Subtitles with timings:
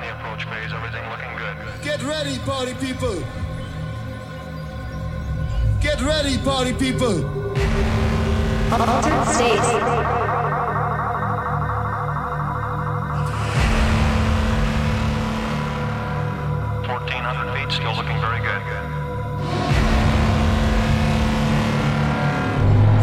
[0.00, 1.56] the approach phase, everything looking good.
[1.82, 3.22] Get ready, party people.
[5.80, 7.24] Get ready, party people.
[8.72, 9.60] Altered state.
[16.88, 18.62] 1,400 feet, still looking very good.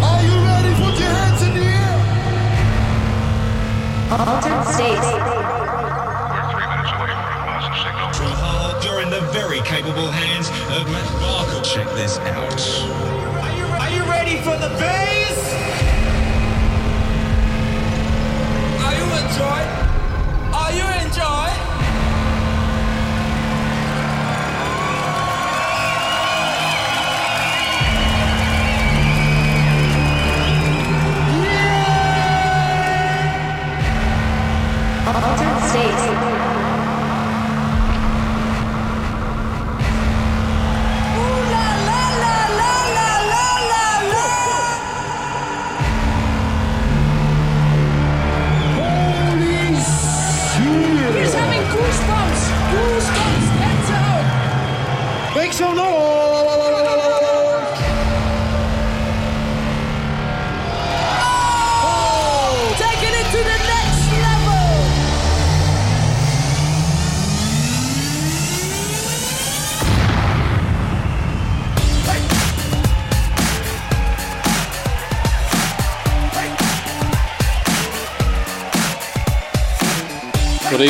[0.01, 0.73] Are you ready?
[0.81, 1.97] Put your hands in the air.
[4.11, 5.36] Altered state.
[12.07, 12.61] Out.
[13.43, 14.96] Are you, are you ready for the bass?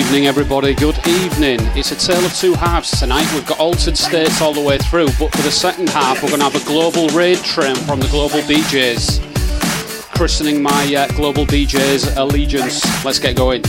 [0.07, 0.73] Evening, everybody.
[0.73, 1.59] Good evening.
[1.75, 3.29] It's a tale of two halves tonight.
[3.33, 6.39] We've got altered states all the way through, but for the second half, we're going
[6.39, 9.21] to have a global raid train from the global DJs.
[10.15, 12.85] Christening my uh, global DJs allegiance.
[13.03, 13.63] Let's get going.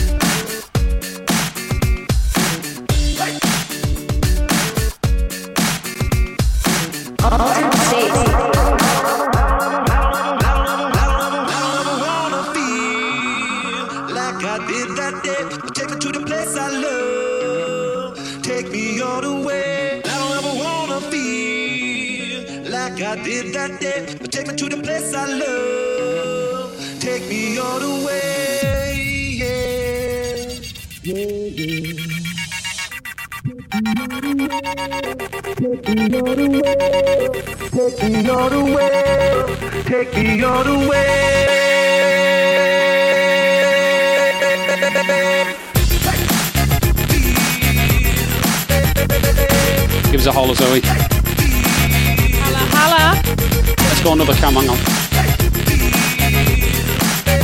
[54.28, 54.54] Another cam.
[54.56, 54.76] Hang on.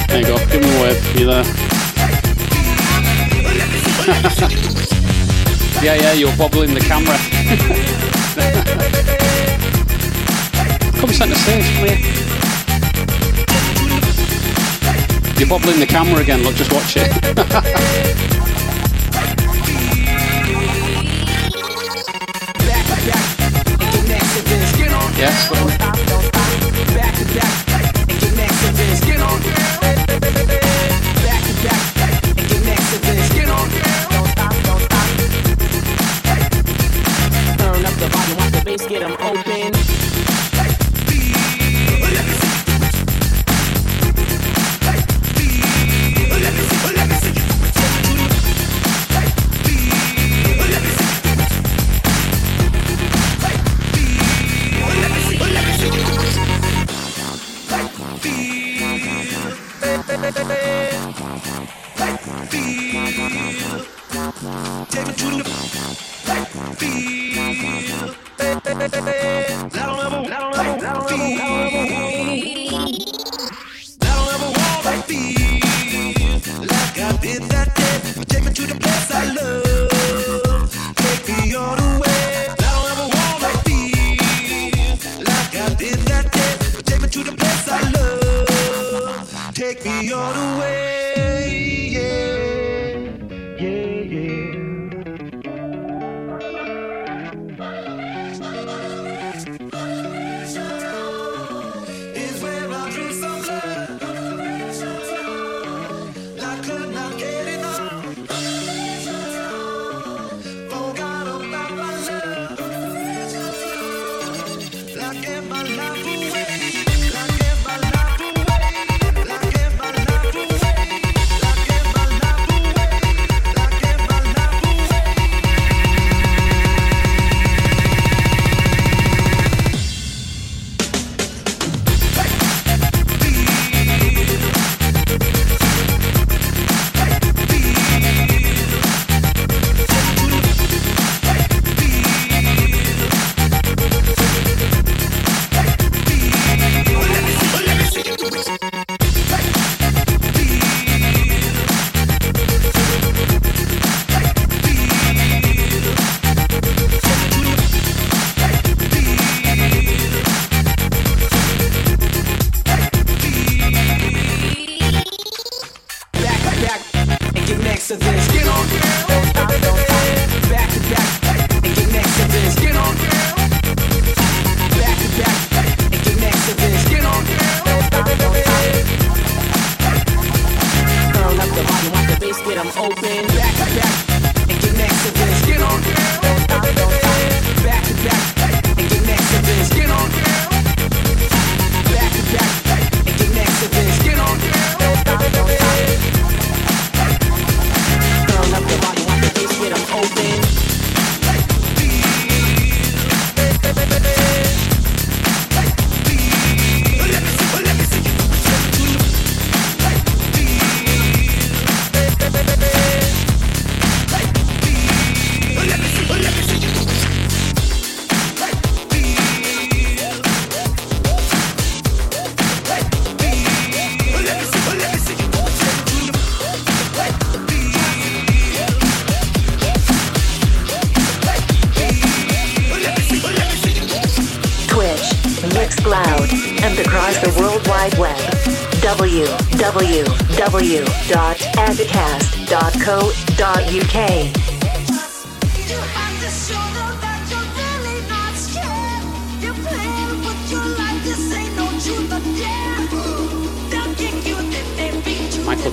[0.09, 0.37] There you go.
[0.53, 1.01] Give him a wave.
[1.19, 1.45] You there?
[5.83, 6.13] yeah, yeah.
[6.13, 7.17] You're bobbling the camera.
[11.01, 11.99] Come centre stage, here.
[15.39, 16.43] You're bobbling the camera again.
[16.43, 17.09] Look, just watch it.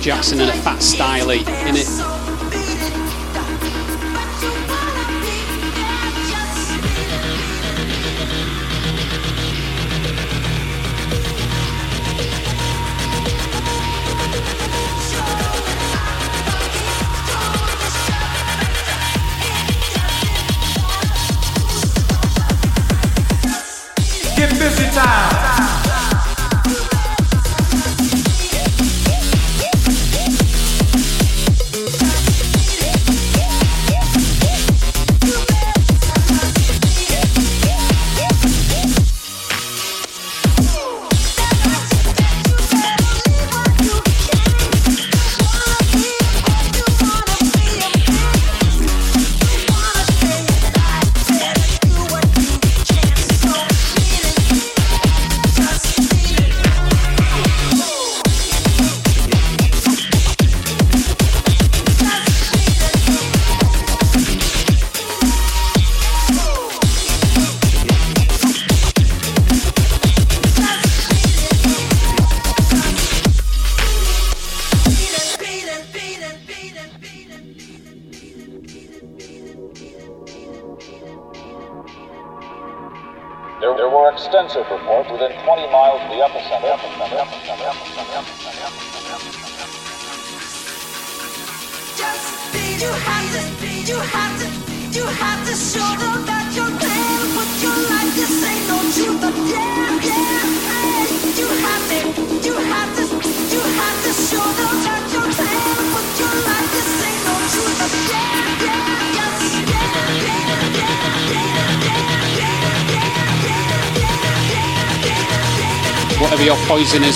[0.02, 2.21] Jackson and a fat styley in it.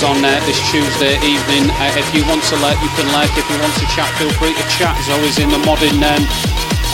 [0.06, 3.30] On uh, this Tuesday evening, uh, if you want to like, you can like.
[3.38, 4.98] If you want to chat, feel free to chat.
[4.98, 6.22] As always, in the modern um,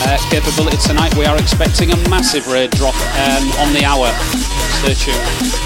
[0.08, 4.08] uh, capability tonight, we are expecting a massive raid drop um, on the hour.
[4.80, 5.61] Stay tuned.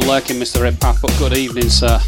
[0.00, 0.60] still lurking, Mr.
[0.60, 2.00] Redpath, but good evening, sir.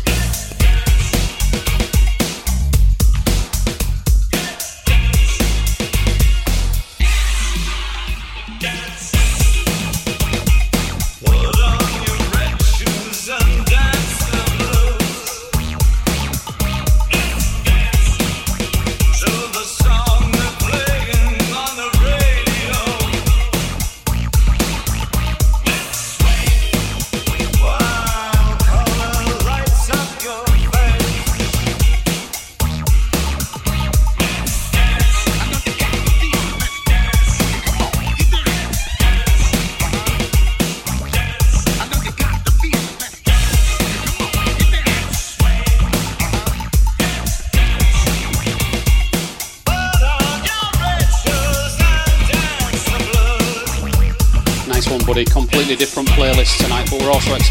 [57.06, 57.45] We're all friends.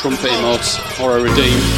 [0.00, 1.69] Trumpet emotes or a redeem.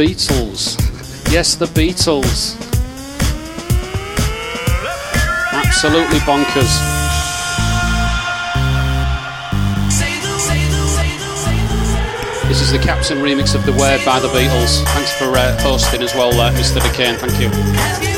[0.00, 0.80] Beatles.
[1.30, 2.56] Yes, the Beatles.
[5.52, 6.72] Absolutely bonkers.
[12.48, 14.82] This is the Captain remix of The Word by the Beatles.
[14.94, 16.80] Thanks for uh, hosting as well, uh, Mr.
[16.80, 17.18] McCain.
[17.18, 18.09] Thank you.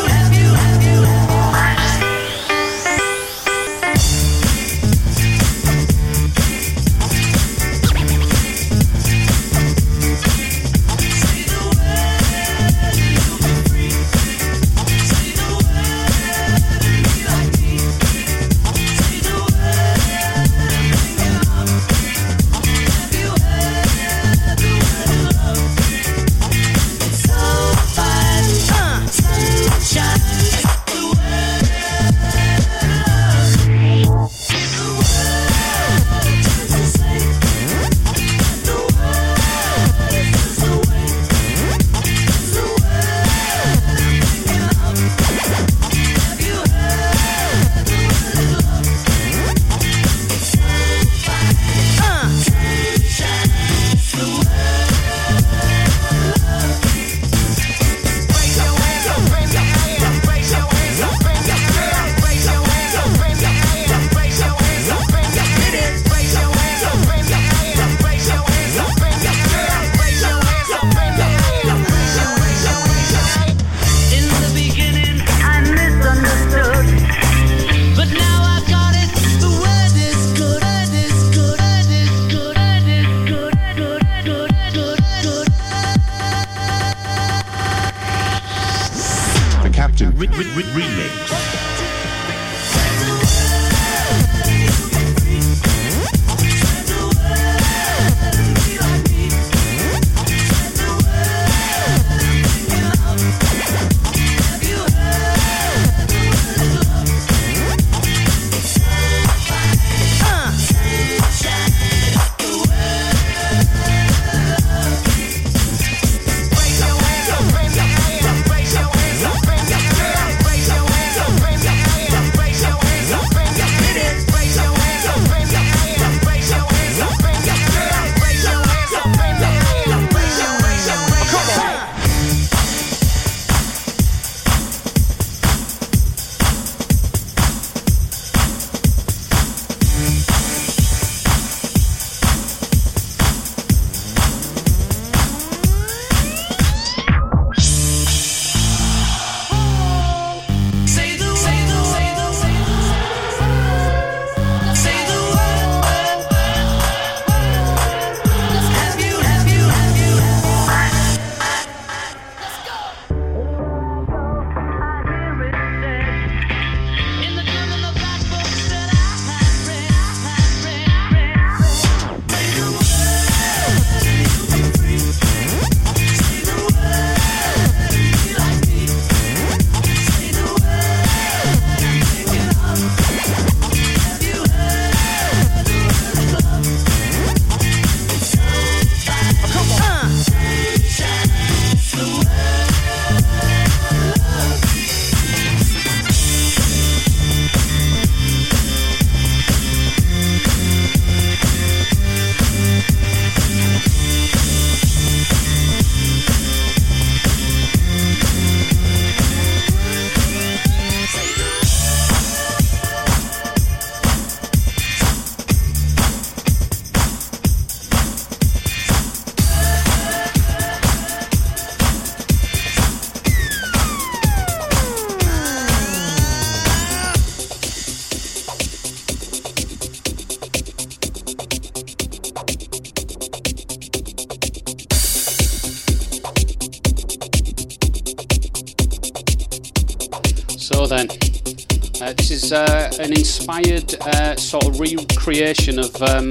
[244.79, 246.31] Recreation of um,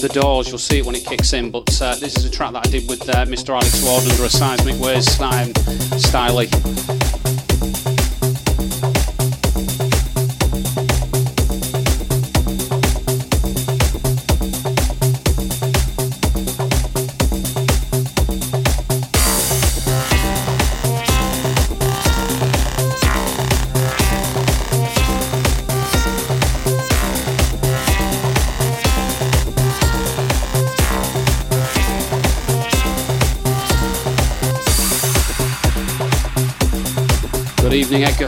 [0.00, 0.48] The Doors.
[0.48, 2.70] You'll see it when it kicks in, but uh, this is a track that I
[2.70, 3.50] did with uh, Mr.
[3.50, 5.52] Alex Ward under a Seismic Waves um,
[5.98, 6.48] styling.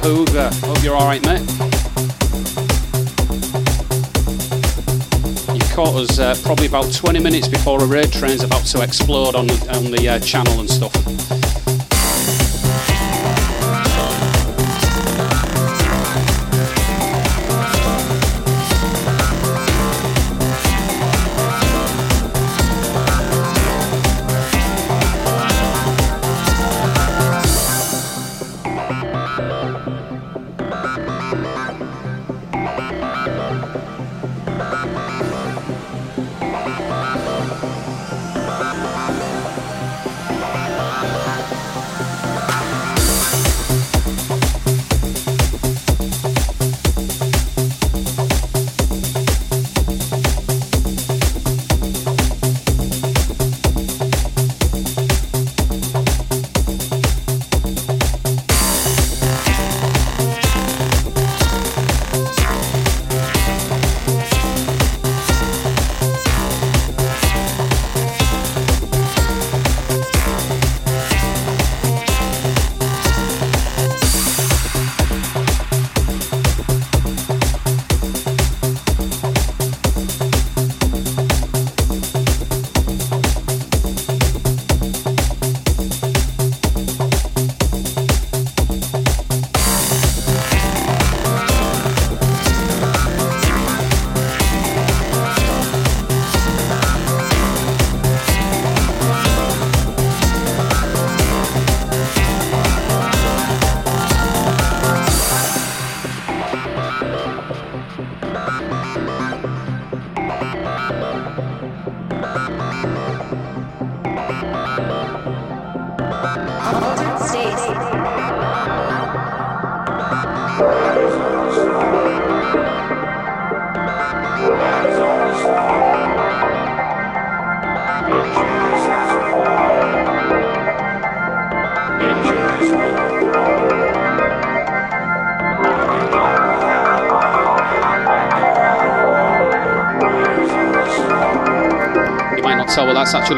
[0.00, 0.50] Hoover.
[0.64, 1.40] Hope you're alright, mate.
[5.52, 9.35] You caught us uh, probably about 20 minutes before a raid train's about to explode
[9.35, 11.02] on the, on the uh, channel and stuff.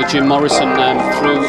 [0.09, 1.41] Jim Morrison um, through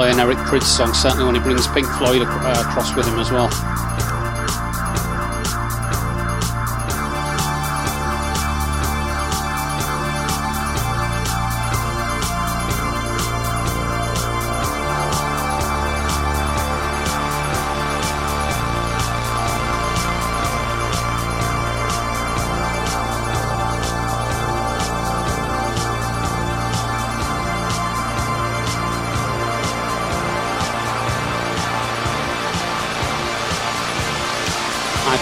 [0.00, 2.64] Always room to play an Eric Prydz song, certainly when he brings Pink Floyd uh,
[2.66, 3.69] across with him as well.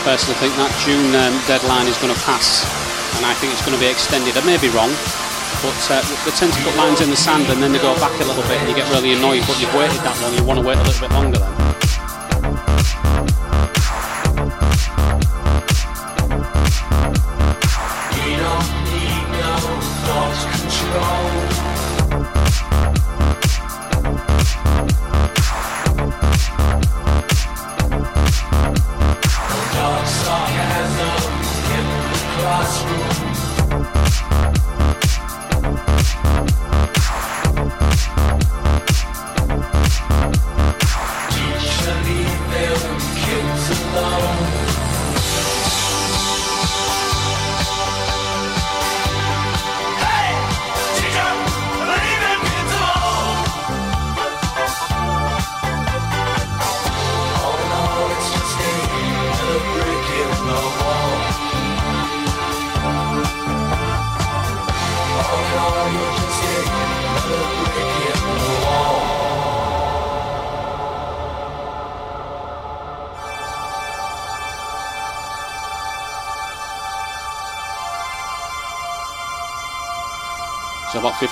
[0.09, 2.65] Personally think that June um, deadline is going to pass,
[3.21, 4.33] and I think it's going to be extended.
[4.41, 4.89] I may be wrong,
[5.61, 8.17] but uh, they tend to put lines in the sand and then they go back
[8.17, 9.45] a little bit, and you get really annoyed.
[9.45, 11.68] But you've waited that long, you want to wait a little bit longer then.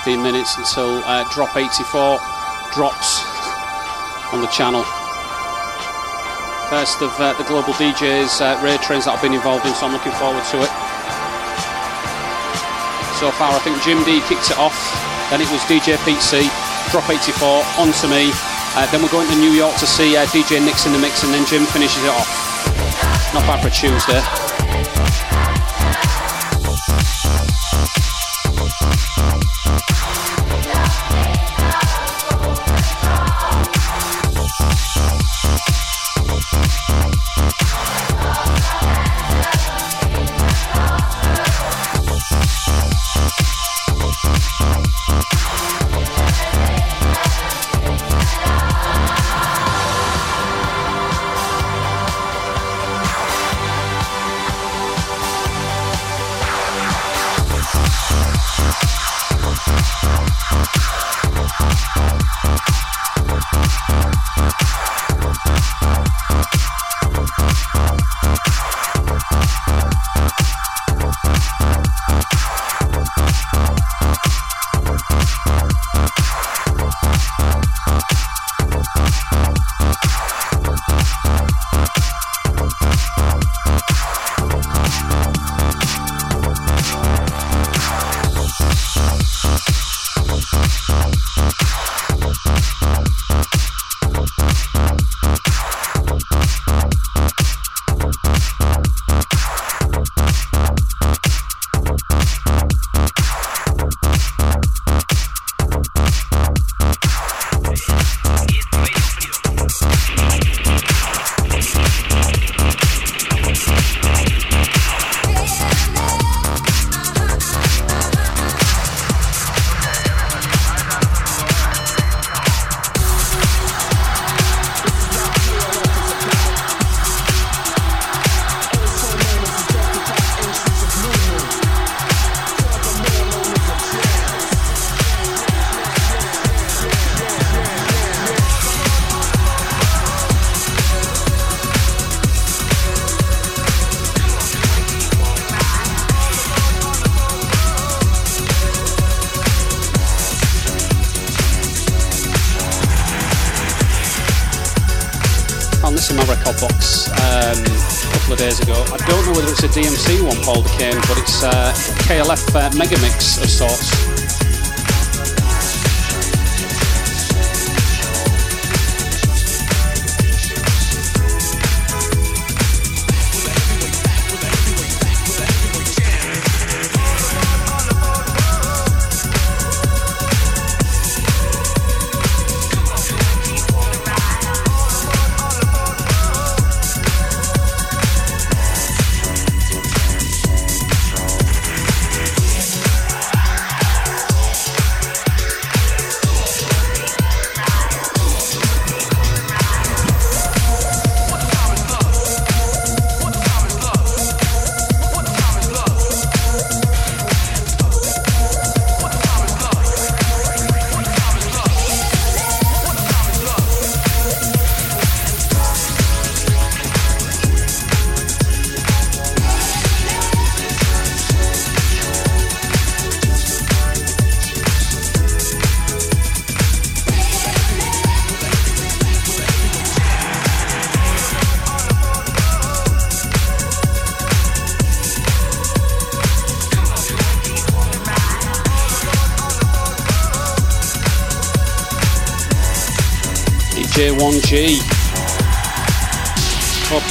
[0.06, 2.22] 15 minutes until uh, drop 84
[2.70, 3.26] drops
[4.30, 4.86] on the channel.
[6.70, 9.82] First of uh, the global DJs, uh, raid trains that I've been involved in, so
[9.82, 10.70] I'm looking forward to it.
[13.18, 14.78] So far, I think Jim D kicked it off.
[15.34, 16.46] Then it was DJ Pete C,
[16.94, 18.30] drop 84, on to me.
[18.78, 21.26] Uh, then we're going to New York to see uh, DJ Nix in the mix,
[21.26, 22.30] and then Jim finishes it off.
[23.34, 24.45] Not bad for Tuesday.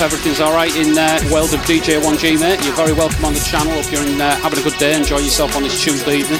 [0.06, 2.64] Everything's alright in the uh, world of DJ1G, mate.
[2.64, 3.74] You're very welcome on the channel.
[3.74, 4.95] Hope you're in, uh, having a good day.
[4.95, 6.39] Enjoy yourself on this Tuesday evening.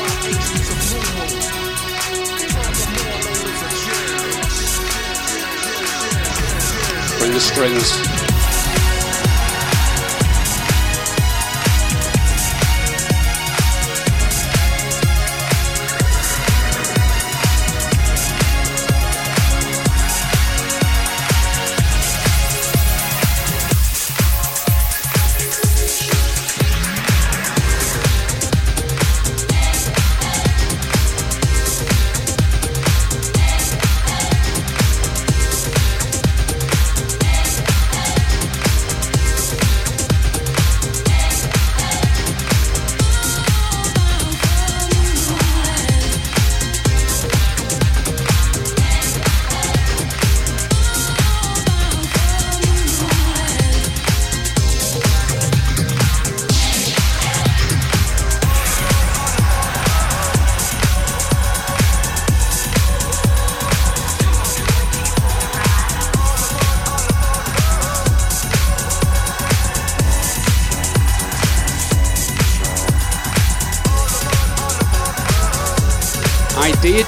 [7.18, 8.15] Bring the strings.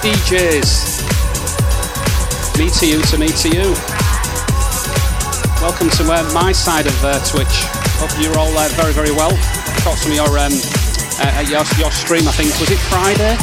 [0.07, 1.03] DJs.
[2.57, 3.75] Me to you, to me to you.
[5.59, 7.67] Welcome to uh, my side of uh, Twitch.
[7.99, 9.35] Hope you're all uh, very, very well.
[9.83, 10.55] Caught some of your, um,
[11.19, 13.35] uh, your, your stream, I think, was it Friday?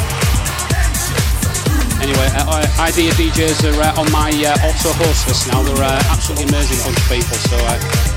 [2.01, 4.33] Anyway, uh, uh, Idea DJs are on my
[4.65, 5.61] auto host list now.
[5.61, 7.57] They're absolutely amazing bunch of people, so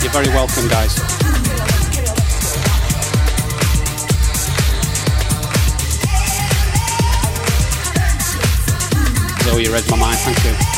[0.00, 1.17] you're very welcome, guys.
[9.48, 10.77] Zoe, you read my mind, thank you.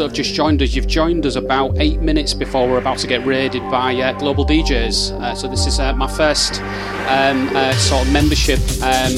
[0.00, 3.06] That have just joined us, you've joined us about eight minutes before we're about to
[3.06, 5.12] get raided by uh, Global DJs.
[5.12, 6.62] Uh, so this is uh, my first
[7.10, 9.12] um, uh, sort of membership um,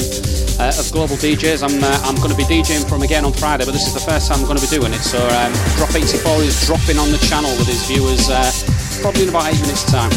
[0.59, 1.63] uh, of Global DJs.
[1.63, 4.27] I'm I'm going to be DJing from again on Friday, but this is the first
[4.27, 4.99] time I'm going to be doing it.
[4.99, 8.27] So um, Drop 84 is dropping on the channel with his viewers
[9.01, 10.11] probably in about eight minutes' time.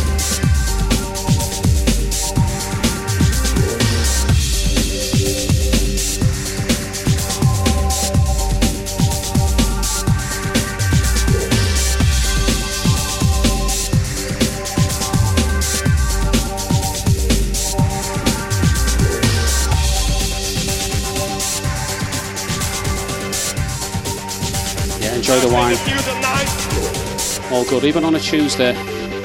[27.68, 28.74] Good, even on a Tuesday.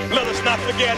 [0.10, 0.98] Let us not forget.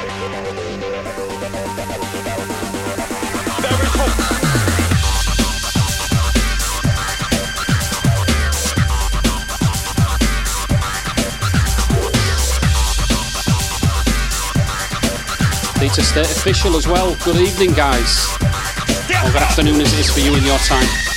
[15.80, 17.16] Peter State official as well.
[17.26, 18.28] Good evening, guys.
[19.26, 21.13] Or good afternoon as it is for you in your time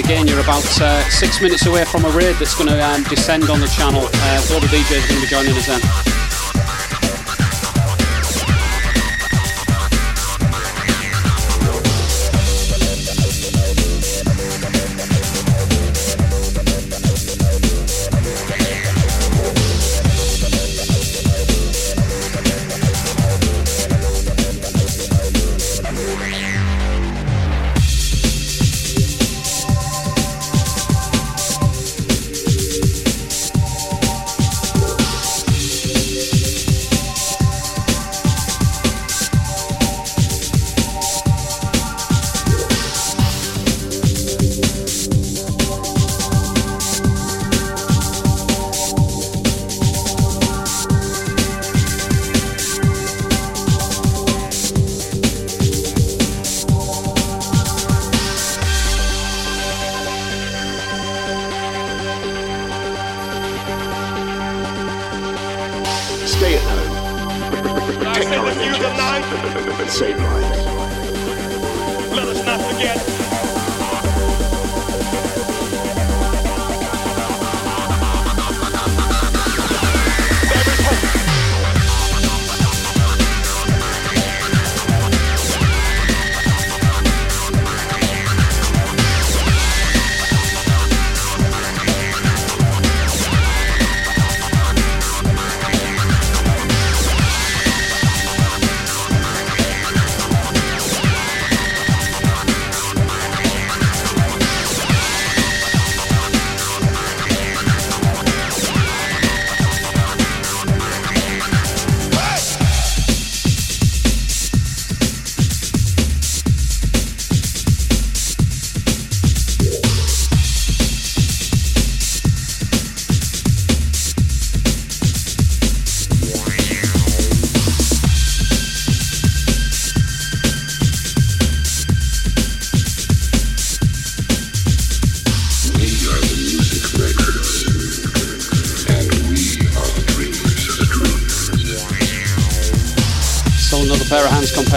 [0.00, 3.48] again, you're about uh, six minutes away from a raid that's going to um, descend
[3.50, 4.00] on the channel.
[4.02, 6.09] Uh, all the DJs are going to be joining us then.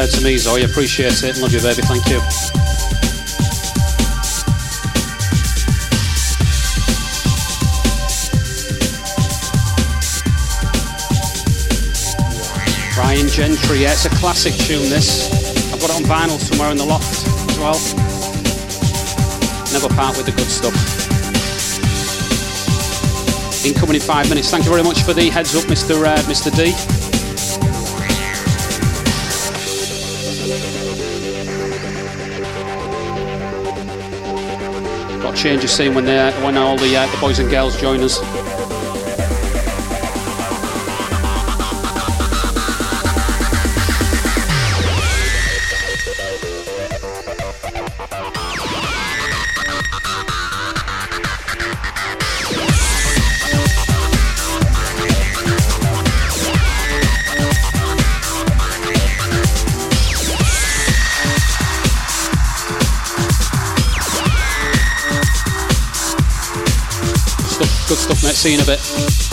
[0.04, 0.64] Compared to me, Zoe.
[0.64, 1.38] Appreciate it.
[1.38, 1.82] Love you, baby.
[1.82, 2.20] Thank you.
[12.96, 13.80] Brian Gentry.
[13.80, 15.32] Yeah, it's a classic tune, this.
[15.72, 17.80] I've got it on vinyl somewhere in the loft as well.
[19.72, 20.76] Never part with the good stuff.
[23.66, 24.52] Incoming in five minutes.
[24.52, 26.06] Thank you very much for the heads up, Mr.
[26.06, 26.54] Uh, Mr.
[26.54, 27.03] D.
[35.44, 36.06] change of scene when
[36.42, 38.43] when all the uh, the boys and girls join us.
[68.44, 69.33] See you in a bit.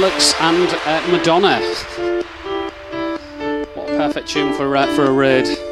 [0.00, 1.60] Gentlemen, and uh, Madonna.
[3.74, 5.63] What a perfect tune for uh, for a raid.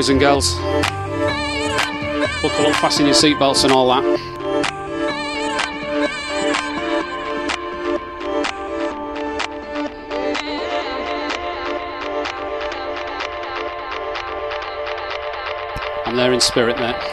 [0.00, 0.54] boys and girls.
[2.40, 4.02] Buckle up, fasten your seatbelts and all that.
[16.06, 17.09] I'm there in spirit, mate.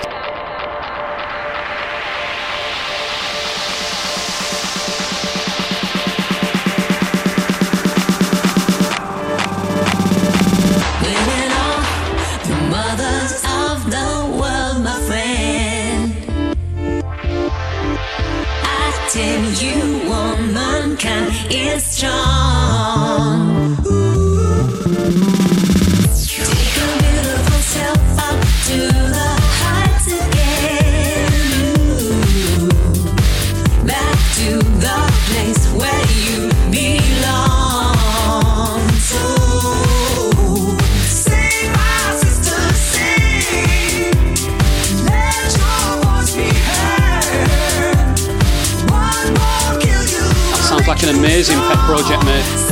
[51.50, 52.67] Amazing pet project, mate.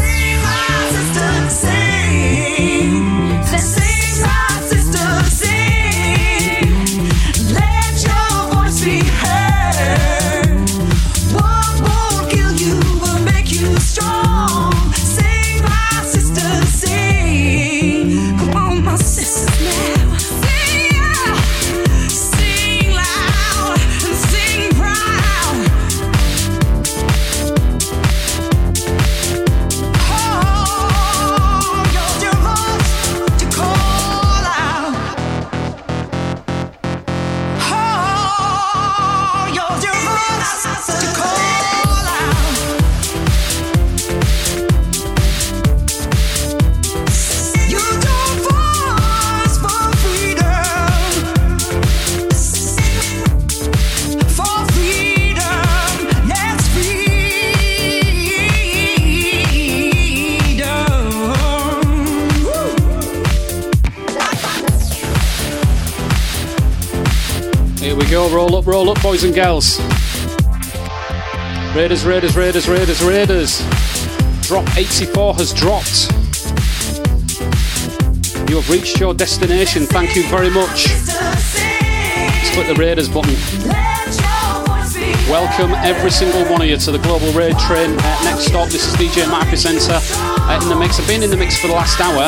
[69.05, 69.79] Boys and girls.
[71.75, 73.59] Raiders, Raiders, Raiders, Raiders, Raiders.
[74.47, 76.09] Drop 84 has dropped.
[78.49, 79.85] You have reached your destination.
[79.85, 80.87] Thank you very much.
[80.87, 83.35] Let's click the Raiders button.
[85.29, 87.91] Welcome every single one of you to the Global Raid Train.
[87.91, 90.99] Uh, next stop, this is DJ Matt Center uh, in the mix.
[90.99, 92.23] I've been in the mix for the last hour.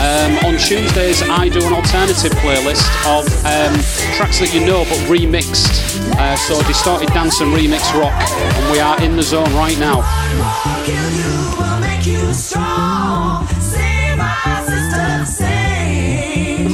[0.00, 3.78] Um, on Tuesdays, I do an alternative playlist of um,
[4.16, 5.83] tracks that you know but remixed.
[6.24, 10.00] Uh, so distorted dance and remix rock, and we are in the zone right now.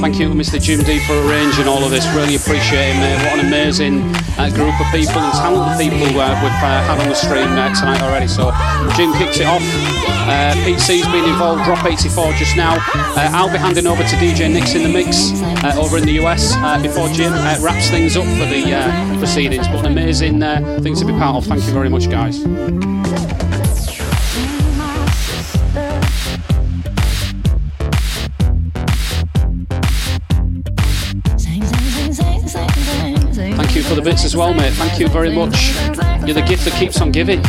[0.00, 0.62] Thank you, Mr.
[0.62, 2.06] Jim D, for arranging all of this.
[2.14, 3.16] Really appreciate mate.
[3.24, 7.08] What an amazing uh, group of people and talented people uh, we've uh, had on
[7.08, 8.28] the stream uh, tonight already.
[8.28, 8.52] So,
[8.94, 10.09] Jim kicks it off.
[10.28, 12.76] Uh, Pete C's been involved, Drop 84 just now.
[12.94, 15.32] Uh, I'll be handing over to DJ Nix in the mix
[15.64, 19.18] uh, over in the US uh, before Jim uh, wraps things up for the uh,
[19.18, 19.66] proceedings.
[19.68, 20.40] But an amazing
[20.82, 21.46] thing to be part of.
[21.46, 22.42] Thank you very much, guys.
[33.56, 34.72] Thank you for the bits as well, mate.
[34.74, 35.70] Thank you very much.
[36.26, 37.42] You're the gift that keeps on giving.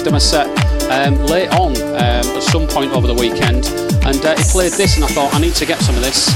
[0.00, 0.46] After my set
[0.90, 3.66] um, late on um, at some point over the weekend.
[4.06, 6.34] And uh, he played this, and I thought, I need to get some of this.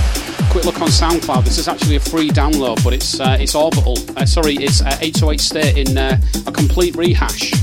[0.50, 1.44] Quick look on SoundCloud.
[1.44, 3.96] This is actually a free download, but it's uh, it's Orbital.
[4.18, 7.54] Uh, sorry, it's uh, 808 State in uh, a complete rehash.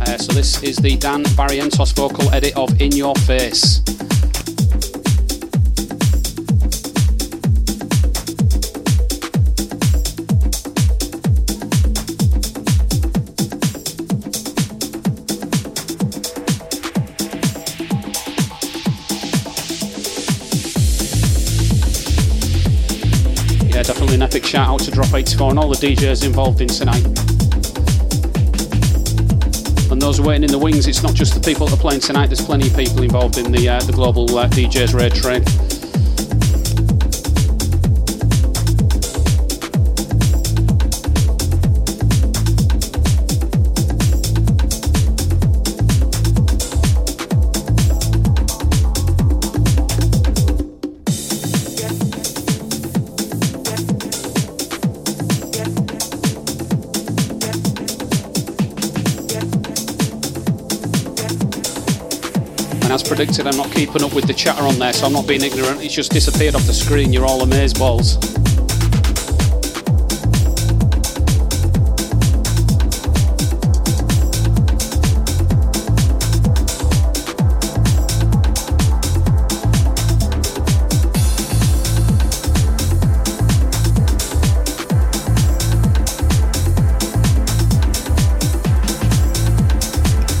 [0.00, 3.82] Uh, so this is the Dan Barrientos vocal edit of In Your Face.
[24.36, 27.02] Epic shout out to Drop 84 and all the DJs involved in tonight.
[29.90, 32.26] And those waiting in the wings, it's not just the people that are playing tonight,
[32.26, 35.65] there's plenty of people involved in the, uh, the global uh, DJs raid train.
[63.16, 65.82] Predicted, I'm not keeping up with the chatter on there, so I'm not being ignorant.
[65.82, 67.14] It's just disappeared off the screen.
[67.14, 68.16] You're all amazed balls.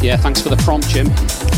[0.02, 1.55] Yeah, thanks for the prompt, Jim.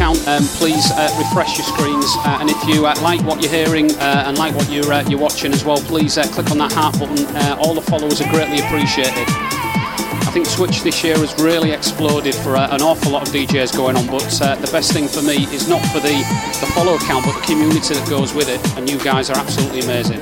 [0.00, 2.06] Make the votes count, um, please uh, refresh your screens.
[2.24, 5.02] Uh, and if you uh, like what you're hearing uh, and like what you're, uh,
[5.08, 7.26] you're watching as well, please click on that heart button.
[7.58, 9.26] all the followers are greatly appreciated.
[10.22, 13.96] I think Twitch this year has really exploded for an awful lot of DJs going
[13.96, 14.22] on, but
[14.62, 16.14] the best thing for me is not for the,
[16.60, 18.60] the follow count, but the community that goes with it.
[18.78, 20.20] And you guys are absolutely amazing.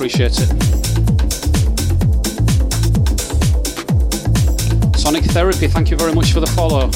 [0.00, 0.48] Appreciate it.
[4.96, 6.88] Sonic Therapy, thank you very much for the follow.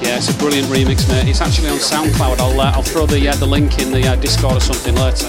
[0.00, 1.28] Yeah, it's a brilliant remix, mate.
[1.28, 2.38] It's actually on SoundCloud.
[2.38, 5.28] I'll uh, I'll throw the uh, the link in the uh, Discord or something later.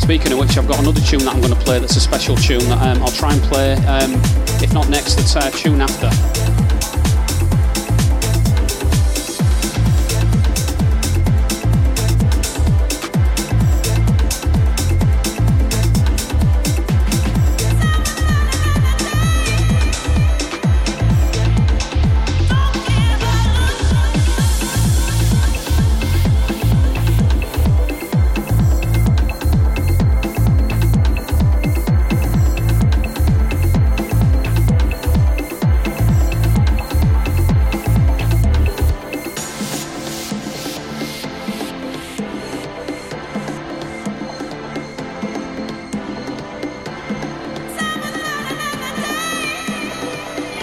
[0.00, 1.78] Speaking of which, I've got another tune that I'm going to play.
[1.78, 3.74] That's a special tune that um, I'll try and play.
[3.84, 4.14] Um,
[4.62, 6.27] if not next, the uh, tune after.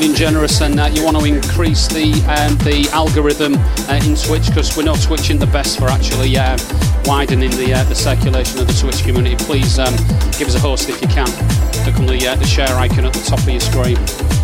[0.00, 3.54] feeling generous and uh, you want to increase the um, the algorithm
[3.88, 6.56] uh, in Twitch, because we're not switching the best for actually uh,
[7.04, 9.94] widening the uh, the circulation of the Twitch community, please um,
[10.38, 11.26] give us a host if you can.
[11.84, 13.98] Click on the, uh, the share icon at the top of your screen.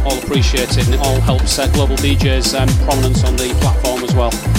[0.05, 4.05] All appreciate it, and it all helps uh, global DJs um, prominence on the platform
[4.05, 4.56] as well.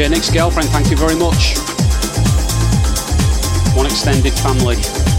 [0.00, 1.58] DJ Nick's girlfriend, thank you very much.
[3.76, 5.09] One extended family.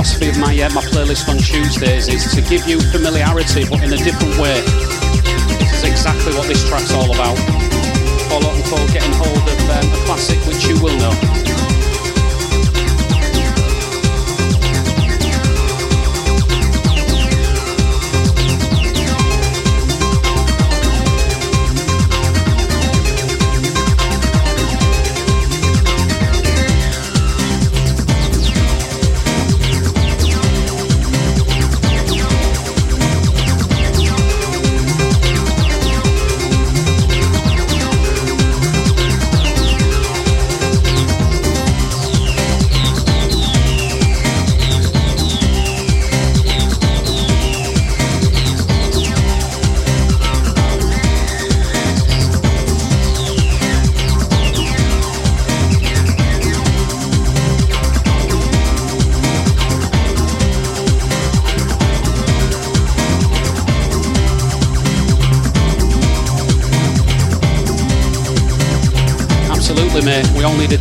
[0.00, 3.92] Philosophy of my uh, my playlist on Tuesdays is to give you familiarity, but in
[3.92, 4.62] a different way.
[5.60, 7.36] This is exactly what this track's all about.
[8.32, 11.49] All and for getting hold of um, a classic which you will know.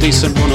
[0.10, 0.49] All need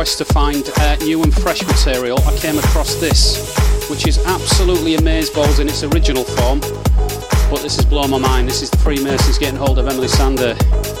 [0.00, 3.54] quest to find uh, new and fresh material, I came across this,
[3.90, 6.60] which is absolutely amazeballs in its original form.
[7.50, 8.48] But this has blown my mind.
[8.48, 10.99] This is the Freemasons getting hold of Emeli Sande.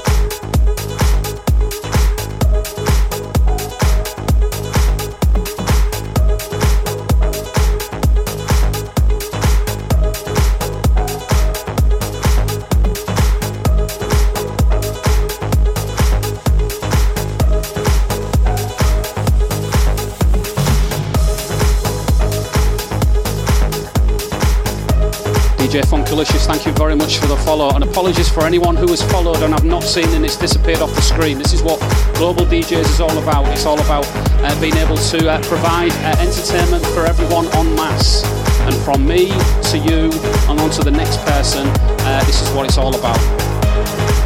[25.70, 27.72] DJ Funkalicious, thank you very much for the follow.
[27.72, 30.92] And apologies for anyone who has followed and I've not seen and it's disappeared off
[30.96, 31.38] the screen.
[31.38, 31.78] This is what
[32.16, 33.46] Global DJs is all about.
[33.52, 34.04] It's all about
[34.42, 38.24] uh, being able to uh, provide uh, entertainment for everyone en masse.
[38.66, 39.28] And from me
[39.70, 40.10] to you
[40.50, 44.19] and on to the next person, uh, this is what it's all about.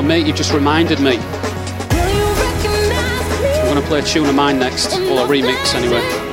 [0.00, 1.18] Oh, mate, you just reminded me.
[1.18, 1.98] I'm
[3.66, 6.29] going to play a tune of mine next, or a remix anyway.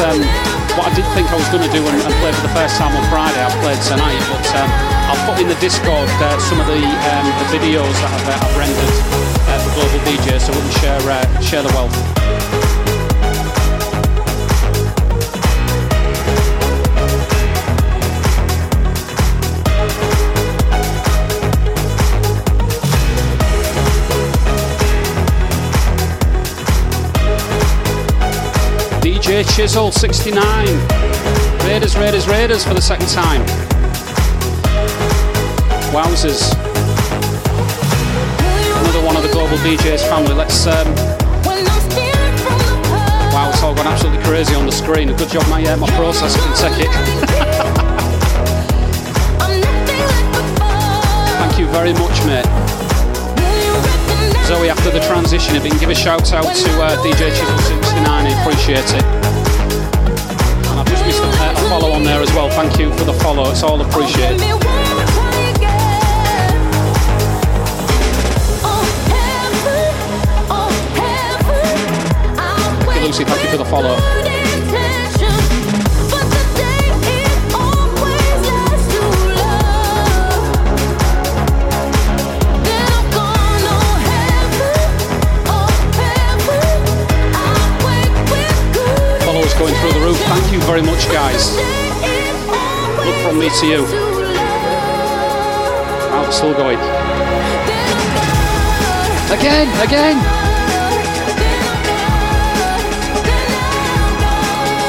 [0.00, 0.20] Um,
[0.78, 2.76] what I didn't think I was going to do and, and play for the first
[2.78, 3.40] time on Friday.
[3.40, 4.70] I've played tonight, but um,
[5.10, 8.44] I'll put in the Discord uh, some of the, um, the videos that I've, uh,
[8.46, 8.94] I've rendered
[9.48, 12.17] uh, for global DJ, so we can share uh, share the wealth.
[29.44, 30.42] Chisel 69.
[31.64, 33.42] Raiders, Raiders, Raiders for the second time.
[35.92, 36.52] Wowzers.
[38.80, 40.34] Another one of the global DJs family.
[40.34, 40.66] Let's.
[40.66, 40.86] Um...
[43.32, 45.08] Wow, it's all gone absolutely crazy on the screen.
[45.16, 46.92] Good job, my uh, my processor can take it.
[51.38, 52.67] Thank you very much, mate.
[54.48, 57.58] Zoe, after the transition, if you can give a shout out to uh, DJ Chisel
[57.58, 59.04] 69, I appreciate it.
[60.64, 62.48] And I've just missed a, a follow on there as well.
[62.48, 64.40] Thank you for the follow, it's all appreciated.
[73.04, 74.27] Lucy, thank you for the follow.
[90.14, 91.56] Thank you very much, guys.
[93.04, 93.86] Look from me to you.
[96.30, 96.78] Still going.
[99.30, 100.16] Again, again.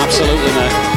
[0.01, 0.88] Absolutely, mate.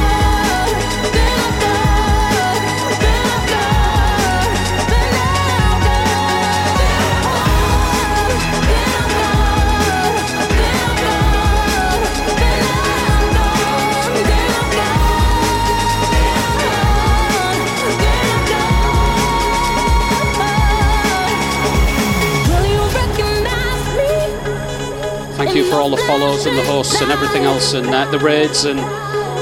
[25.52, 28.18] Thank you for all the follows and the hosts and everything else and uh, the
[28.18, 28.80] raids and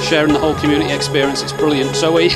[0.02, 1.40] sharing the whole community experience.
[1.40, 1.94] It's brilliant.
[1.94, 2.30] Zoe,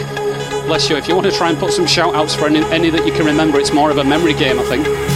[0.69, 0.95] bless you.
[0.95, 3.13] If you want to try and put some shout outs for any, any that you
[3.13, 5.14] can remember, it's more of a memory game, I think.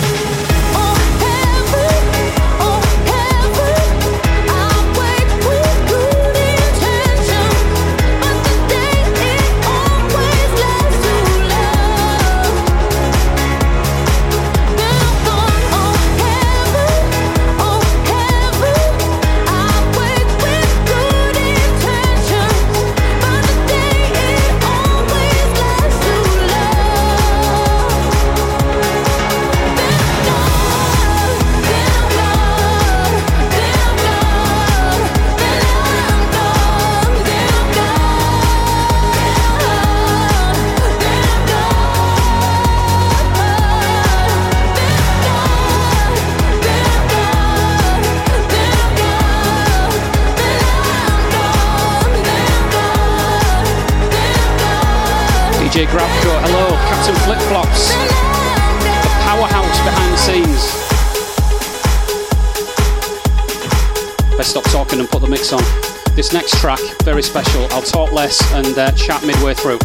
[66.58, 67.68] Track, very special.
[67.70, 69.78] I'll talk less and uh, chat midway through.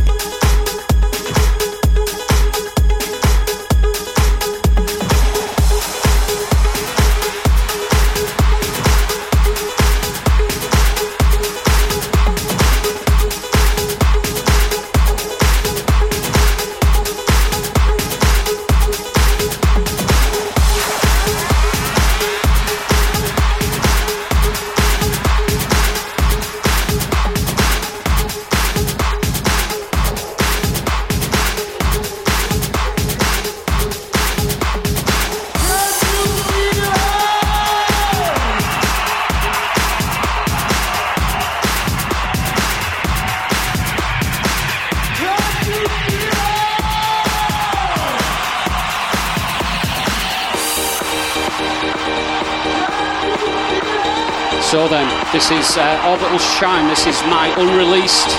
[55.33, 56.87] This is uh, Orbital Chime.
[56.87, 58.29] This is my unreleased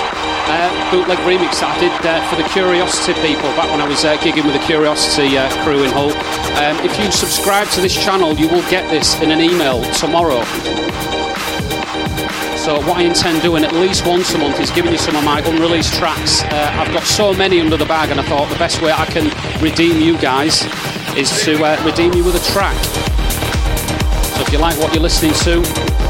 [0.47, 4.05] uh, bootleg remix that I did uh, for the Curiosity people back when I was
[4.05, 6.15] uh, gigging with the Curiosity uh, crew in Hull.
[6.55, 10.39] Um, if you subscribe to this channel, you will get this in an email tomorrow.
[12.63, 15.23] So what I intend doing at least once a month is giving you some of
[15.25, 16.43] my unreleased tracks.
[16.43, 19.03] Uh, I've got so many under the bag, and I thought the best way I
[19.11, 19.27] can
[19.61, 20.63] redeem you guys
[21.19, 22.79] is to redeem you with a track.
[24.31, 26.04] So if you like what you're listening to,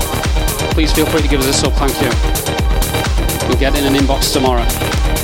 [0.76, 1.72] please feel free to give us a sub.
[1.76, 3.48] Thank you.
[3.48, 5.15] We'll get in an inbox tomorrow.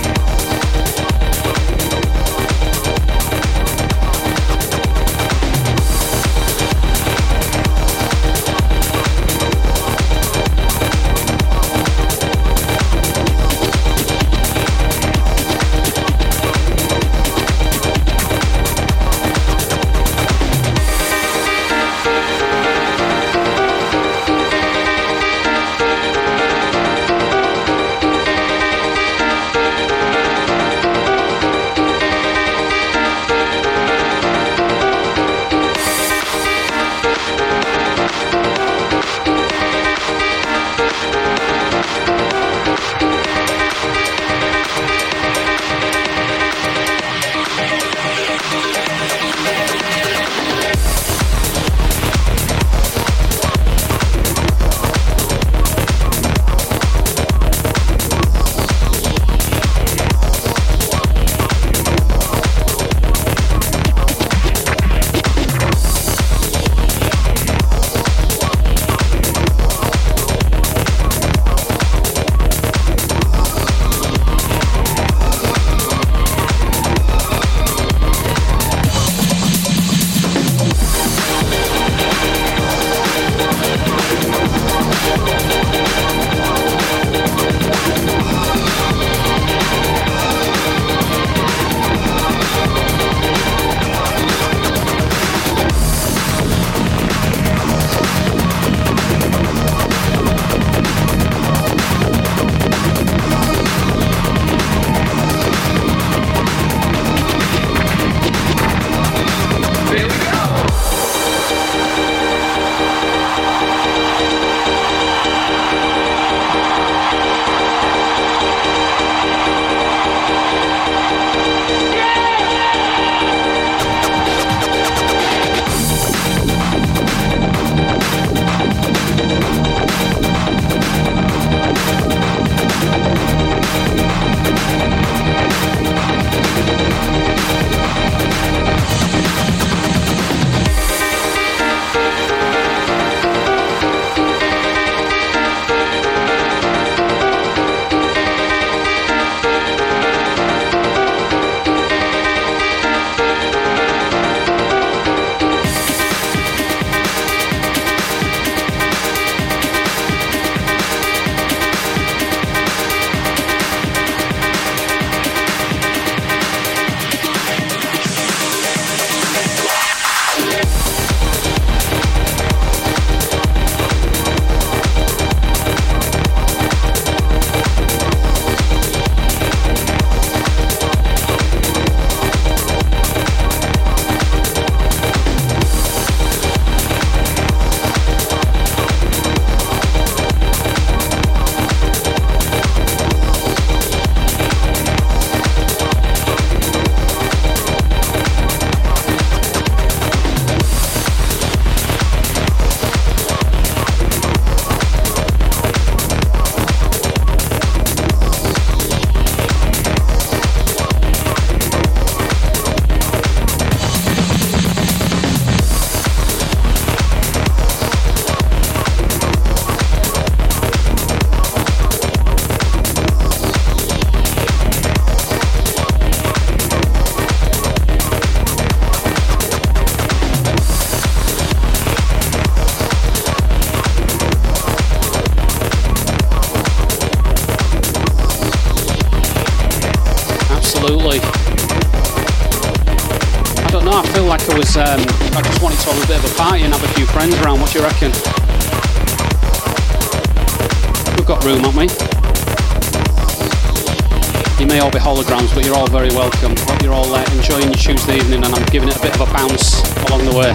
[255.62, 256.56] But you're all very welcome.
[256.58, 259.22] Hope you're all uh, enjoying your Tuesday evening, and I'm giving it a bit of
[259.22, 260.54] a bounce along the way.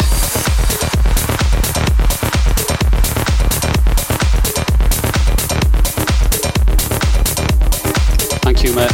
[8.43, 8.91] Thank you, mate.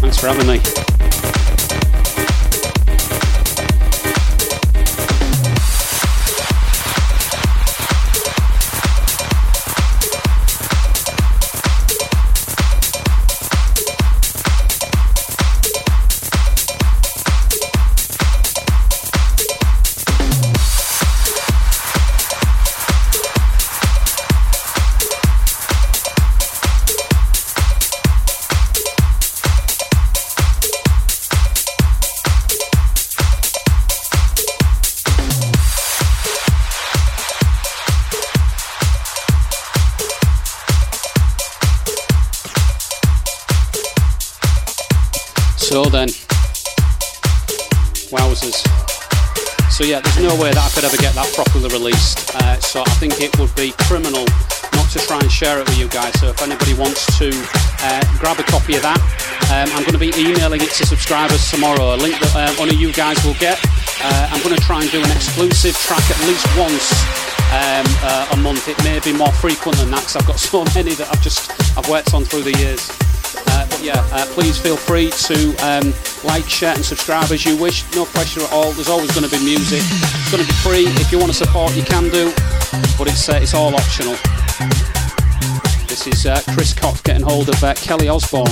[0.00, 0.73] Thanks for having me.
[58.76, 59.00] Of that,
[59.50, 61.94] um, I'm going to be emailing it to subscribers tomorrow.
[61.94, 63.58] A link that uh, only you guys will get.
[64.02, 66.90] Uh, I'm going to try and do an exclusive track at least once
[67.54, 68.68] um, uh, a month.
[68.68, 71.50] It may be more frequent than that because I've got so many that I've just
[71.78, 72.90] I've worked on through the years.
[73.54, 75.92] Uh, but yeah, uh, please feel free to um,
[76.24, 77.84] like, share, and subscribe as you wish.
[77.94, 78.72] No pressure at all.
[78.72, 79.82] There's always going to be music.
[79.82, 80.86] It's going to be free.
[81.02, 82.32] If you want to support, you can do,
[82.98, 84.16] but it's uh, it's all optional.
[86.04, 88.44] This is uh, Chris Cox getting hold of uh, Kelly Osbourne.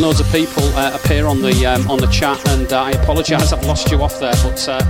[0.00, 3.52] Loads of people uh, appear on the um, on the chat, and uh, I apologise
[3.52, 4.32] I've lost you off there.
[4.42, 4.80] But uh,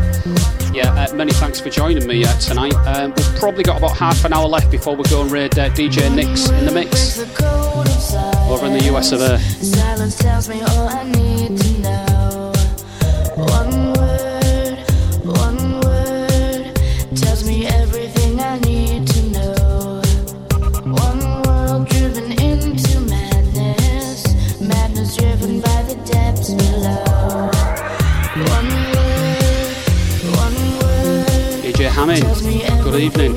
[0.73, 2.75] yeah, uh, many thanks for joining me uh, tonight.
[2.87, 5.69] Um, we've probably got about half an hour left before we go and raid uh,
[5.71, 7.19] DJ Nix in the mix
[8.51, 9.39] over in the US of A.
[33.01, 33.35] evening.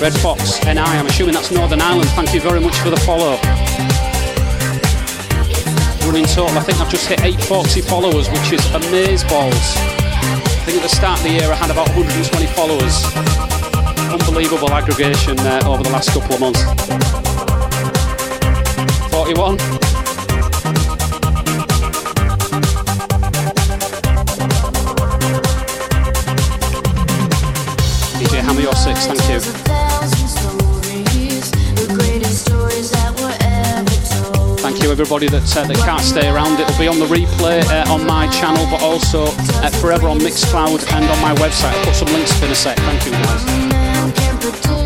[0.00, 2.10] Red Fox, NI, I'm assuming that's Northern Ireland.
[2.10, 3.38] Thank you very much for the follow.
[6.06, 9.52] Running total, I think I've just hit 840 followers, which is amazeballs.
[9.52, 13.04] I think at the start of the year I had about 120 followers.
[14.12, 16.62] Unbelievable aggregation uh, over the last couple of months.
[19.10, 19.81] 41.
[35.02, 36.60] Everybody that uh, that can't stay around.
[36.60, 40.80] It'll be on the replay uh, on my channel, but also uh, forever on Mixcloud
[40.92, 41.72] and on my website.
[41.72, 42.76] I'll put some links in a sec.
[42.78, 44.81] Thank you, guys.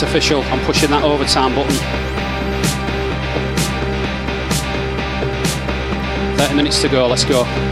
[0.00, 0.42] It's official.
[0.42, 1.74] I'm pushing that overtime button.
[6.38, 7.67] 30 minutes to go, let's go.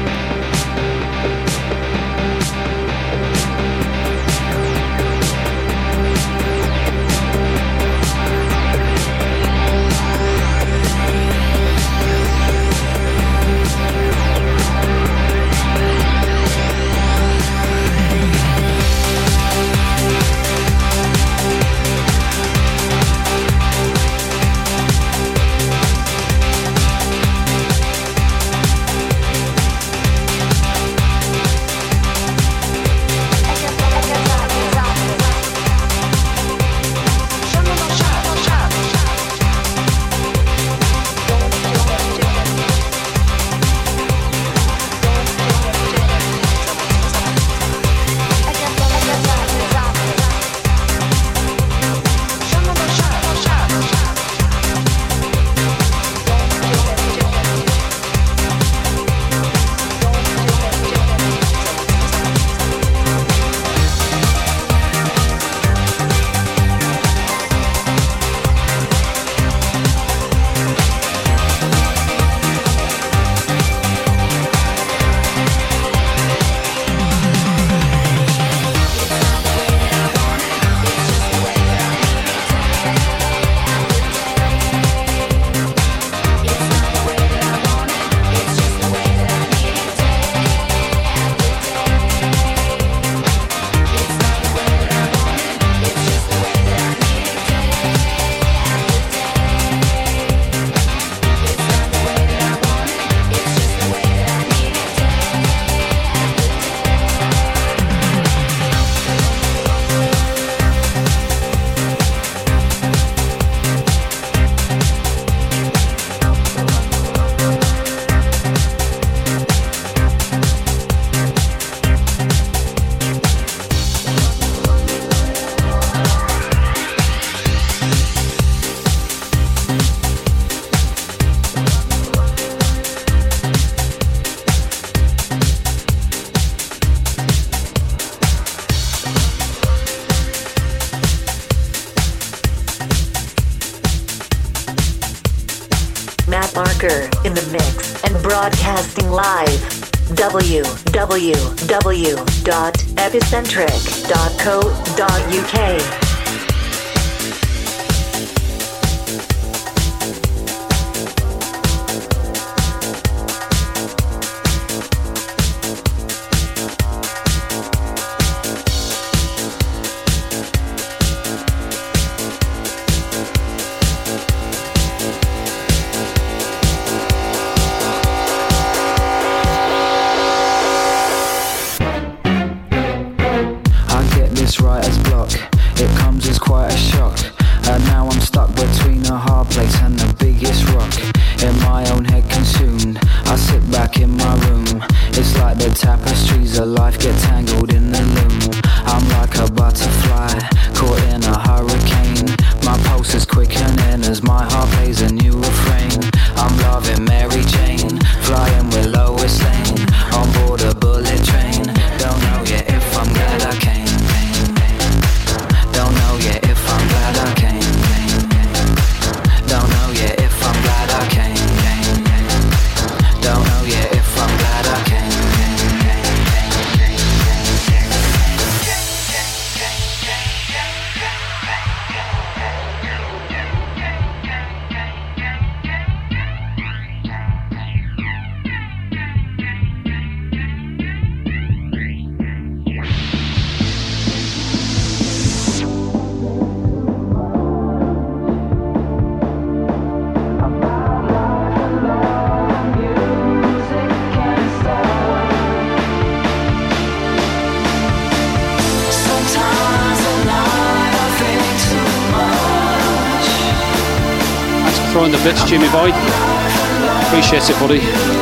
[267.76, 268.15] Appreciate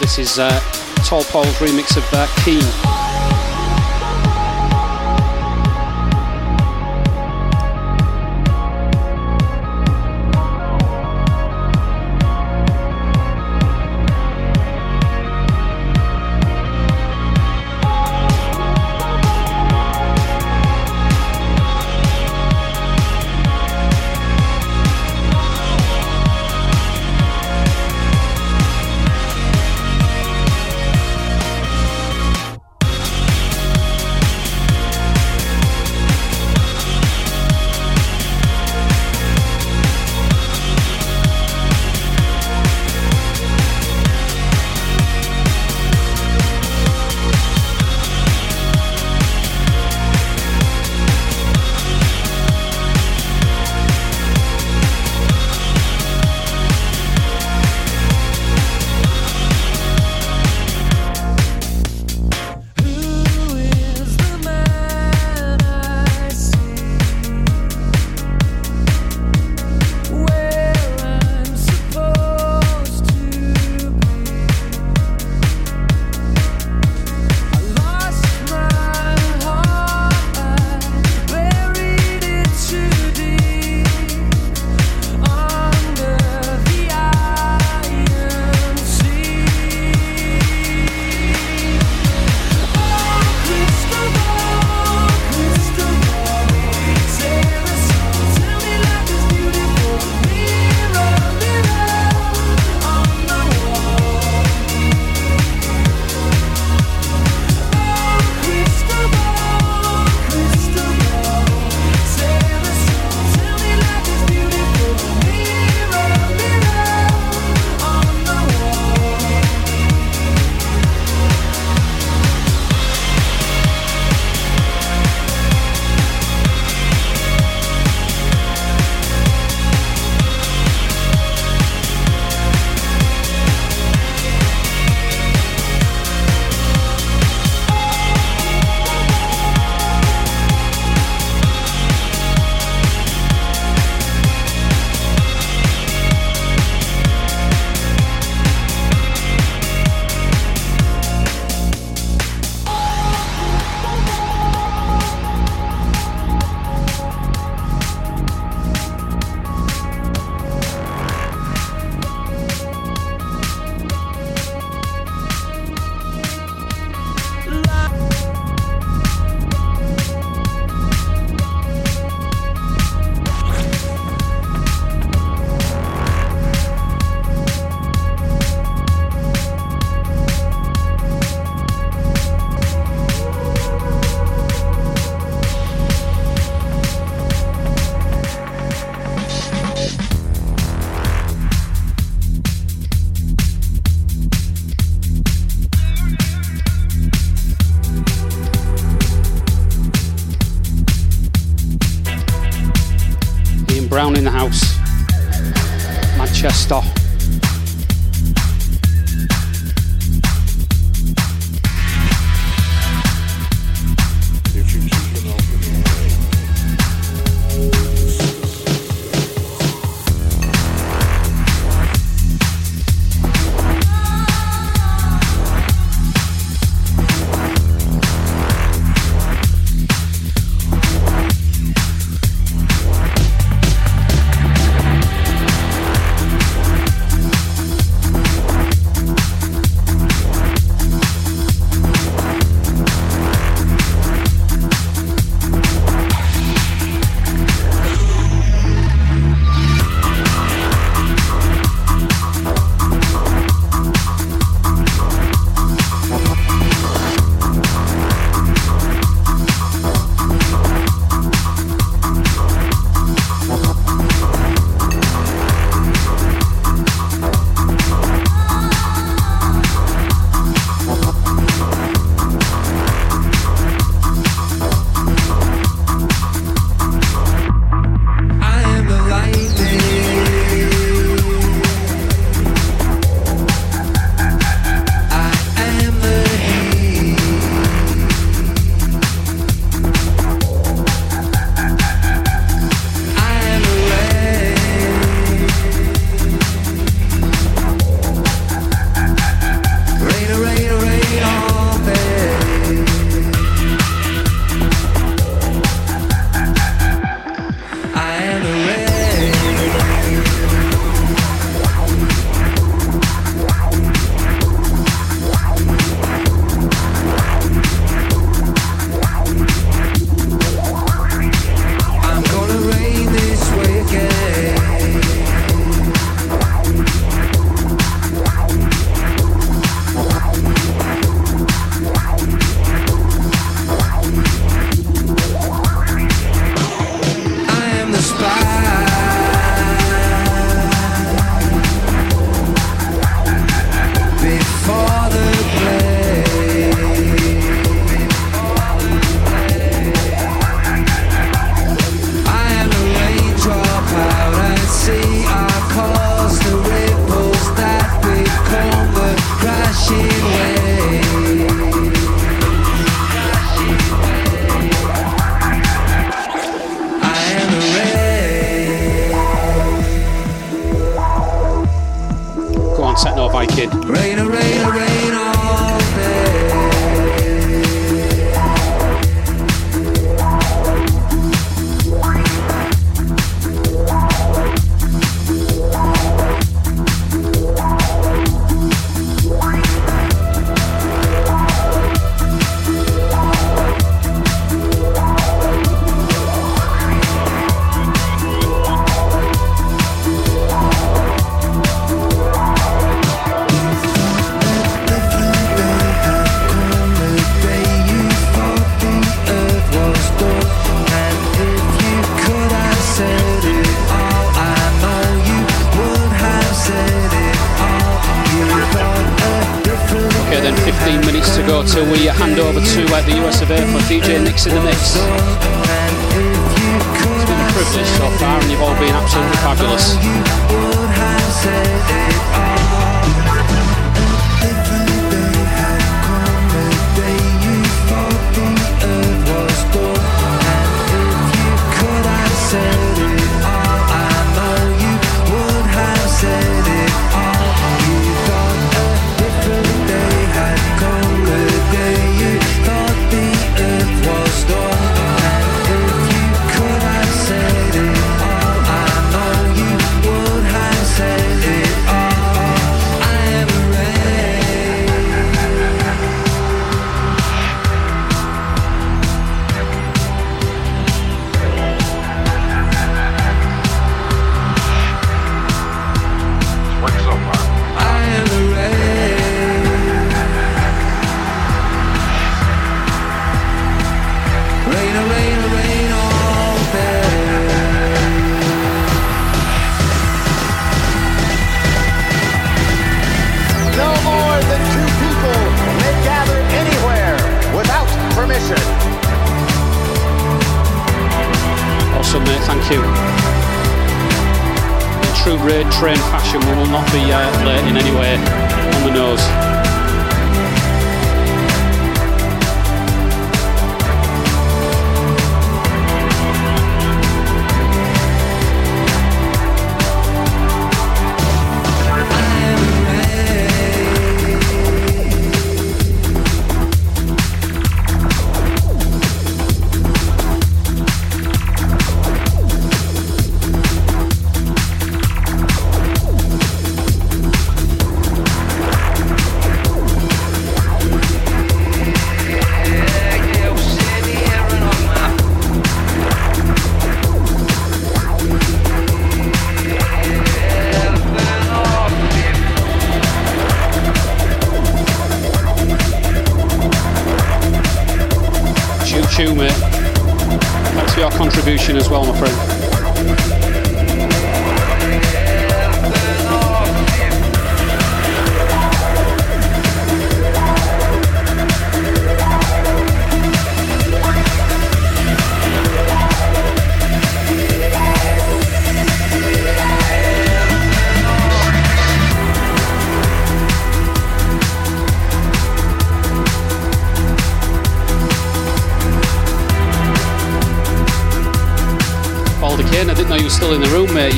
[0.00, 0.60] this is uh,
[1.04, 3.07] Tall Paul's remix of uh, Keane.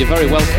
[0.00, 0.49] You're very welcome.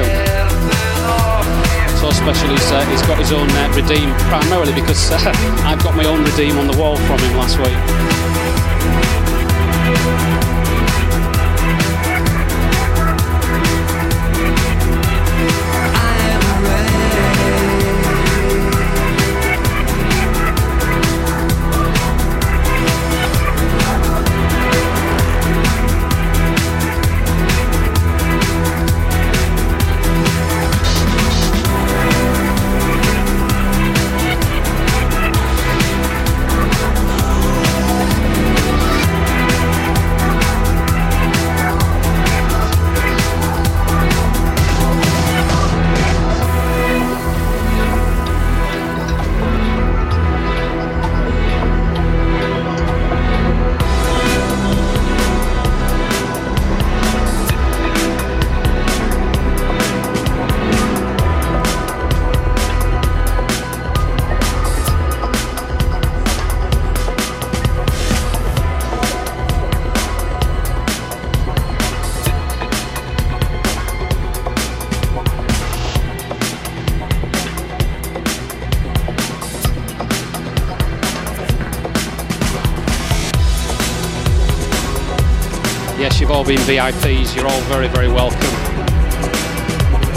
[86.58, 87.34] Been VIPs.
[87.34, 88.40] You're all very, very welcome.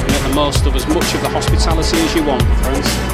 [0.09, 3.14] Make the most of as much of the hospitality as you want, friends.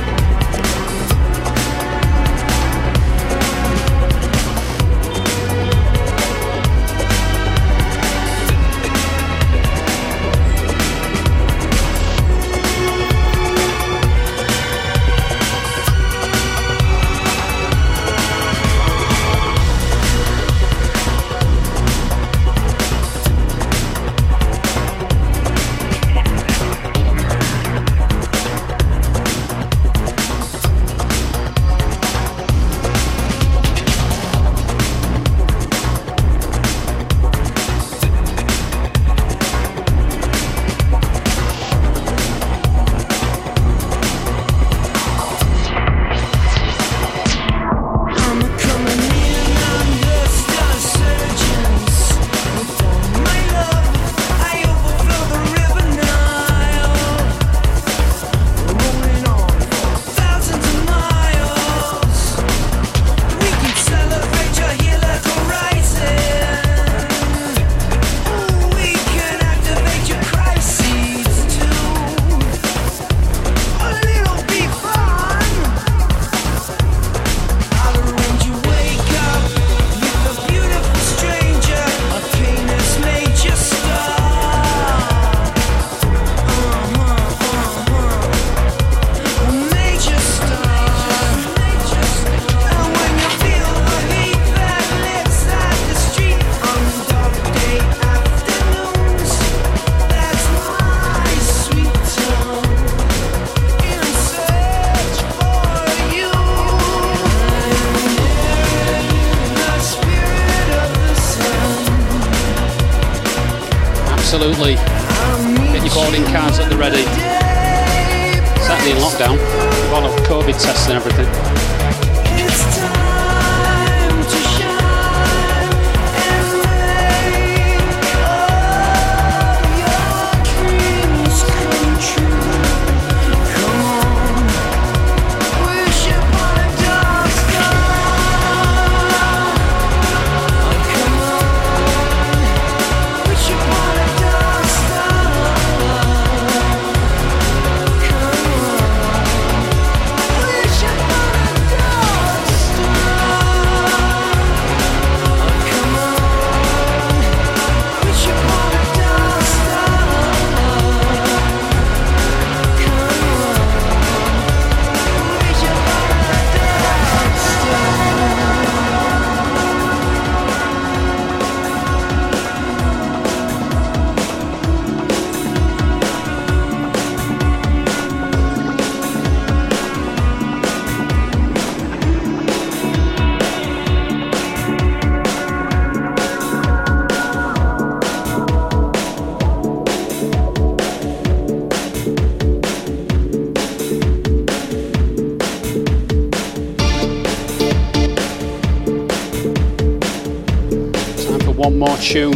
[202.00, 202.34] Tune.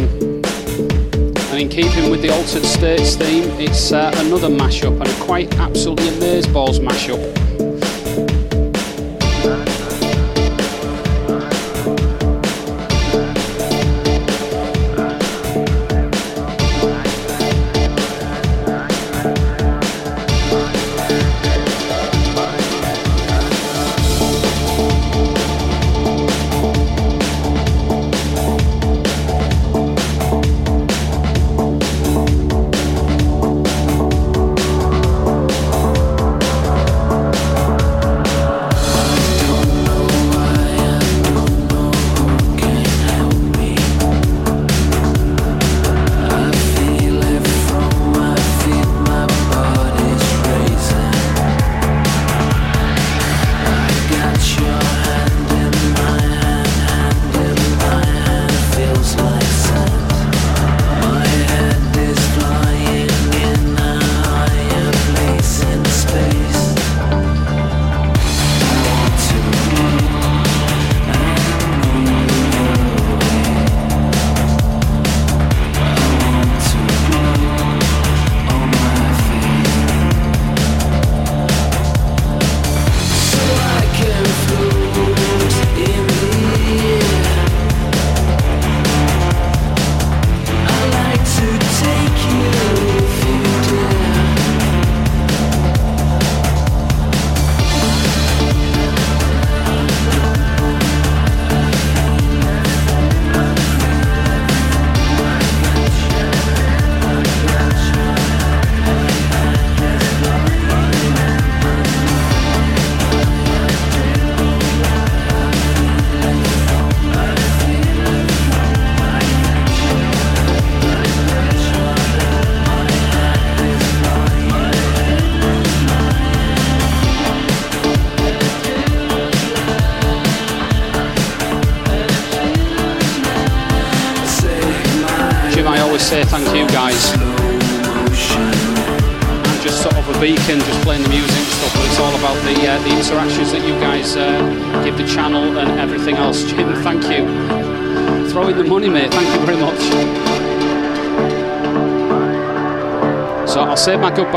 [1.51, 5.53] And in keeping with the Altered States theme, it's uh, another mashup and a quite
[5.57, 7.44] absolutely amazeballs mashup.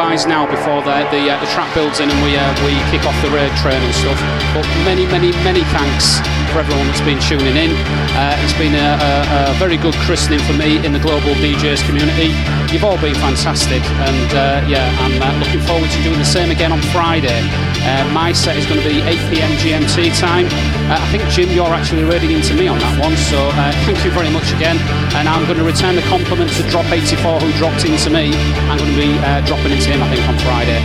[0.09, 3.15] Now before the the, uh, the track builds in and we uh, we kick off
[3.21, 4.17] the raid train and stuff.
[4.57, 7.77] But many, many, many thanks for everyone that's been tuning in.
[8.17, 11.85] Uh, it's been a, a, a, very good christening for me in the global DJs
[11.85, 12.33] community.
[12.73, 16.51] You've all been fantastic, and uh, yeah, I'm uh, looking forward to doing the same
[16.51, 17.45] again on Friday.
[17.89, 20.45] Uh, my set is going to be 8 pm GMT time.
[20.93, 24.05] Uh, I think Jim, you're actually reading into me on that one, so uh, thank
[24.05, 24.77] you very much again.
[25.17, 28.37] And I'm going to return the compliment to Drop84 who dropped into me.
[28.69, 29.17] I'm going to be
[29.49, 30.85] dropping into him, I think, on Friday.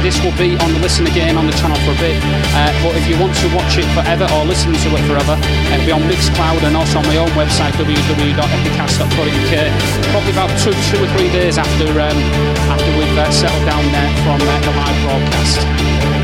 [0.00, 2.16] this will be on the listen again on the channel for a bit,
[2.80, 5.36] but if you want to watch it forever or listen to it forever,
[5.68, 9.54] it'll be on Mixcloud and also on my own website www.epicast.co.uk.
[10.16, 12.16] Probably about two, two or three days after um,
[12.72, 16.17] after we've uh, settled down there from uh, the live broadcast.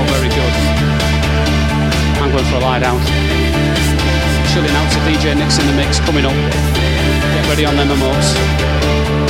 [0.00, 0.54] Oh, very good.
[2.22, 3.00] I'm going for a lie down.
[4.48, 6.32] Chilling out to DJ Nick's in the mix coming up.
[6.32, 9.29] Get ready on them emotes.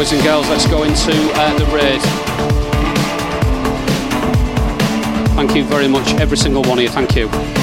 [0.00, 2.00] Boys and girls, let's go into uh, the raid.
[5.34, 6.88] Thank you very much, every single one of you.
[6.88, 7.59] Thank you.